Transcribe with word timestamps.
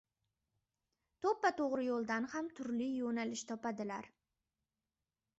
To‘ppa-to‘g‘ri 1.25 1.83
yo‘ldan 1.87 2.25
ham 2.31 2.47
turli 2.59 2.87
yo‘nalish 2.93 3.43
topadilar. 3.51 4.09